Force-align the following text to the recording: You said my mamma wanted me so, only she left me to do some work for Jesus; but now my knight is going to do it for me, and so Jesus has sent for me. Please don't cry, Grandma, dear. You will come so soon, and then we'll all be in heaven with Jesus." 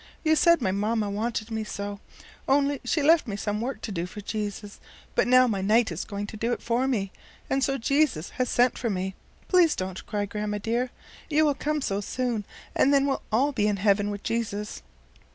You 0.23 0.35
said 0.35 0.63
my 0.63 0.71
mamma 0.71 1.11
wanted 1.11 1.51
me 1.51 1.63
so, 1.63 1.99
only 2.47 2.81
she 2.83 3.03
left 3.03 3.27
me 3.27 3.35
to 3.35 3.39
do 3.39 3.43
some 3.43 3.61
work 3.61 3.85
for 3.85 4.19
Jesus; 4.21 4.79
but 5.13 5.27
now 5.27 5.45
my 5.45 5.61
knight 5.61 5.91
is 5.91 6.05
going 6.05 6.25
to 6.25 6.35
do 6.37 6.51
it 6.53 6.61
for 6.63 6.87
me, 6.87 7.11
and 7.51 7.63
so 7.63 7.77
Jesus 7.77 8.31
has 8.41 8.49
sent 8.49 8.79
for 8.79 8.89
me. 8.89 9.13
Please 9.47 9.75
don't 9.75 10.03
cry, 10.07 10.25
Grandma, 10.25 10.57
dear. 10.57 10.89
You 11.29 11.45
will 11.45 11.53
come 11.53 11.81
so 11.81 12.01
soon, 12.01 12.45
and 12.75 12.91
then 12.91 13.05
we'll 13.05 13.21
all 13.31 13.51
be 13.51 13.67
in 13.67 13.77
heaven 13.77 14.09
with 14.09 14.23
Jesus." 14.23 14.81